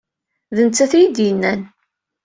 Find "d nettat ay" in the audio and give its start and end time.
0.55-0.99